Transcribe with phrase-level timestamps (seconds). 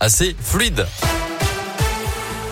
[0.00, 0.86] assez fluide.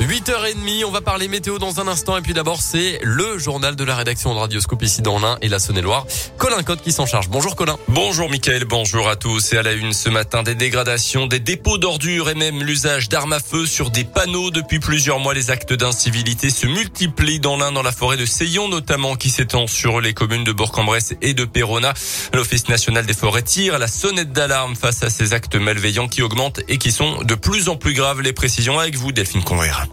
[0.01, 3.85] 8h30, on va parler météo dans un instant et puis d'abord c'est le journal de
[3.85, 6.07] la rédaction de Radioscope ici dans l'Ain et la Saône-et-Loire.
[6.39, 7.29] Colin Cotte qui s'en charge.
[7.29, 7.77] Bonjour Colin.
[7.89, 9.53] Bonjour Mickaël, bonjour à tous.
[9.53, 13.35] Et à la une ce matin, des dégradations, des dépôts d'ordures et même l'usage d'armes
[13.35, 14.51] à feu sur des panneaux.
[14.51, 18.69] Depuis plusieurs mois, les actes d'incivilité se multiplient dans l'Ain, dans la forêt de Seillon
[18.69, 21.93] notamment, qui s'étend sur les communes de Bourg-en-Bresse et de Perona.
[22.33, 26.61] L'Office national des forêts tire la sonnette d'alarme face à ces actes malveillants qui augmentent
[26.69, 28.23] et qui sont de plus en plus graves.
[28.23, 29.90] Les précisions avec vous, Delphine Convera.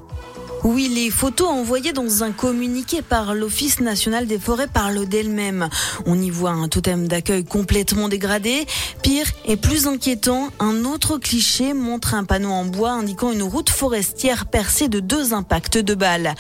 [0.64, 5.70] Oui, les photos envoyées dans un communiqué par l'Office national des forêts parlent d'elles-mêmes.
[6.06, 8.66] On y voit un totem d'accueil complètement dégradé.
[9.02, 13.70] Pire et plus inquiétant, un autre cliché montre un panneau en bois indiquant une route
[13.70, 16.34] forestière percée de deux impacts de balles.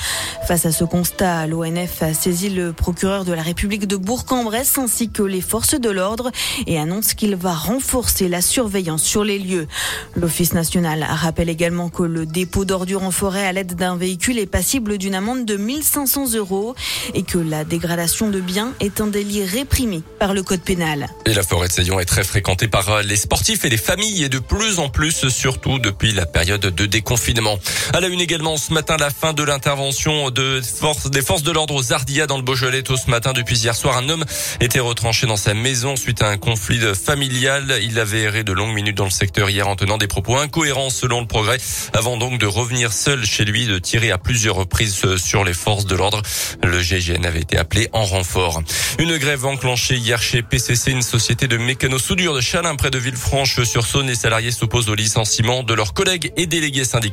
[0.47, 5.09] Face à ce constat, l'ONF a saisi le procureur de la République de Bourg-en-Bresse ainsi
[5.09, 6.31] que les forces de l'ordre
[6.65, 9.67] et annonce qu'il va renforcer la surveillance sur les lieux.
[10.15, 14.45] L'Office national rappelle également que le dépôt d'ordures en forêt à l'aide d'un véhicule est
[14.45, 16.75] passible d'une amende de 1500 euros
[17.13, 21.07] et que la dégradation de biens est un délit réprimé par le code pénal.
[21.25, 24.23] Et la forêt de Seillon est très fréquentée par euh, les sportifs et les familles
[24.23, 27.57] et de plus en plus, surtout depuis la période de déconfinement.
[27.93, 30.61] À la une également ce matin, la fin de l'intervention de
[31.09, 32.83] des forces de l'ordre aux Ardillas dans le Beaujolais.
[32.83, 34.25] Tôt ce matin, depuis hier soir, un homme
[34.59, 37.79] était retranché dans sa maison suite à un conflit familial.
[37.81, 40.89] Il avait erré de longues minutes dans le secteur hier en tenant des propos incohérents
[40.89, 41.57] selon le progrès
[41.93, 45.85] avant donc de revenir seul chez lui de tirer à plusieurs reprises sur les forces
[45.85, 46.21] de l'ordre.
[46.63, 48.61] Le GGN avait été appelé en renfort.
[48.99, 54.07] Une grève enclenchée hier chez PCC, une société de mécano-soudure de Chalin près de Villefranche-sur-Saône.
[54.07, 57.07] Les salariés s'opposent au licenciement de leurs collègues et délégués syndicaux.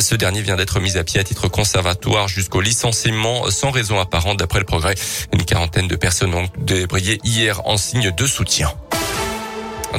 [0.00, 4.38] Ce dernier vient d'être mis à pied à titre conservatoire jusqu'au licenciement sans raison apparente
[4.38, 4.94] d'après le progrès.
[5.32, 8.72] Une quarantaine de personnes ont débrayé hier en signe de soutien.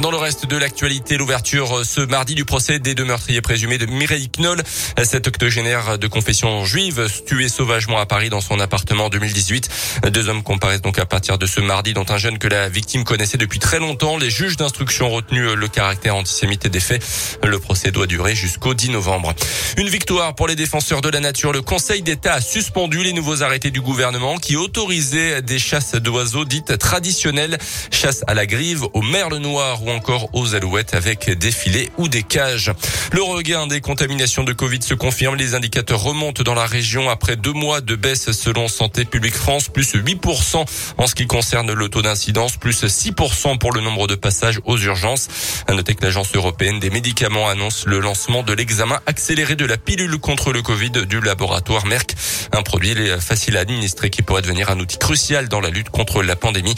[0.02, 3.78] Dans le reste de l'actualité, l'ouverture euh, ce mardi du procès des deux meurtriers présumés
[3.78, 4.60] de Mireille Knoll,
[5.04, 9.68] cette octogénaire de confession juive, tuée sauvagement à Paris dans son appartement en 2018.
[10.10, 13.04] Deux hommes comparaissent donc à partir de ce mardi, dont un jeune que la victime
[13.04, 14.16] connaissait depuis très longtemps.
[14.16, 17.38] Les juges d'instruction ont retenu le caractère antisémite des faits.
[17.44, 19.32] Le procès doit durer jusqu'au 10 novembre.
[19.76, 21.52] Une victoire pour les défenseurs de la nature.
[21.52, 26.44] Le Conseil d'État a suspendu les nouveaux arrêtés du gouvernement qui autorisaient des chasses d'oiseaux
[26.44, 27.58] dites traditionnelles,
[27.92, 32.08] chasse à la grive, au merle noir ou encore aux alouettes avec des filets ou
[32.08, 32.72] des cages.
[33.12, 35.36] Le regain des contaminations de Covid se confirme.
[35.36, 39.68] Les indicateurs remontent dans la région après deux mois de baisse selon Santé publique France,
[39.68, 40.64] plus 8%
[40.96, 44.78] en ce qui concerne le taux d'incidence, plus 6% pour le nombre de passages aux
[44.78, 45.28] urgences.
[45.66, 49.76] À noter que l'Agence européenne des médicaments annonce le lancement de l'examen accéléré de la
[49.76, 52.14] pilule contre le Covid du laboratoire Merck.
[52.52, 56.22] Un produit facile à administrer qui pourrait devenir un outil crucial dans la lutte contre
[56.22, 56.74] la pandémie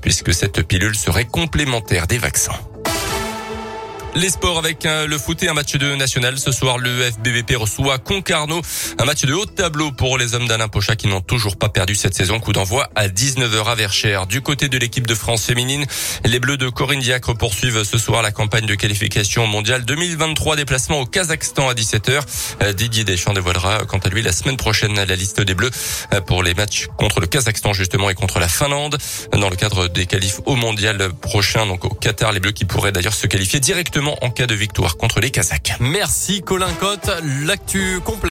[0.00, 2.75] puisque cette pilule serait complémentaire des vaccins intéressant.
[4.16, 6.38] Les sports avec euh, le foot et un match de national.
[6.38, 8.62] Ce soir, le FBVP reçoit Concarneau.
[8.98, 11.94] Un match de haut tableau pour les hommes d'Alain Pocha qui n'ont toujours pas perdu
[11.94, 12.40] cette saison.
[12.40, 14.26] Coup d'envoi à 19h à Verchères.
[14.26, 15.84] Du côté de l'équipe de France féminine,
[16.24, 20.56] les Bleus de Corinne Diacre poursuivent ce soir la campagne de qualification mondiale 2023.
[20.56, 22.22] Déplacement au Kazakhstan à 17h.
[22.62, 25.70] Euh, Didier Deschamps dévoilera quant à lui la semaine prochaine la liste des Bleus
[26.14, 28.96] euh, pour les matchs contre le Kazakhstan justement et contre la Finlande.
[29.32, 32.92] Dans le cadre des qualifs au mondial prochain, donc au Qatar, les Bleus qui pourraient
[32.92, 35.74] d'ailleurs se qualifier directement en cas de victoire contre les Kazakhs.
[35.80, 37.10] Merci Colin Cotte.
[37.44, 38.24] L'actu complète.